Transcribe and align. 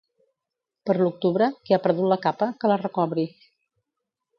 Per 0.89 0.95
l'octubre, 1.01 1.51
qui 1.65 1.77
ha 1.77 1.81
perdut 1.85 2.11
la 2.15 2.21
capa, 2.27 2.51
que 2.65 2.73
la 2.75 2.83
recobri. 2.87 3.33